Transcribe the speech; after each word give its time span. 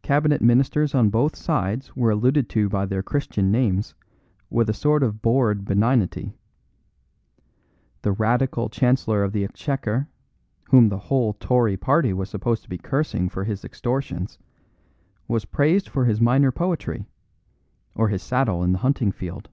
Cabinet 0.00 0.40
ministers 0.40 0.94
on 0.94 1.10
both 1.10 1.36
sides 1.36 1.94
were 1.94 2.10
alluded 2.10 2.48
to 2.48 2.70
by 2.70 2.86
their 2.86 3.02
Christian 3.02 3.50
names 3.50 3.94
with 4.48 4.70
a 4.70 4.72
sort 4.72 5.02
of 5.02 5.20
bored 5.20 5.66
benignity. 5.66 6.38
The 8.00 8.12
Radical 8.12 8.70
Chancellor 8.70 9.22
of 9.22 9.32
the 9.32 9.44
Exchequer, 9.44 10.08
whom 10.70 10.88
the 10.88 10.96
whole 10.96 11.34
Tory 11.34 11.76
party 11.76 12.14
was 12.14 12.30
supposed 12.30 12.62
to 12.62 12.70
be 12.70 12.78
cursing 12.78 13.28
for 13.28 13.44
his 13.44 13.62
extortions, 13.62 14.38
was 15.28 15.44
praised 15.44 15.90
for 15.90 16.06
his 16.06 16.18
minor 16.18 16.50
poetry, 16.50 17.06
or 17.94 18.08
his 18.08 18.22
saddle 18.22 18.64
in 18.64 18.72
the 18.72 18.78
hunting 18.78 19.12
field. 19.12 19.50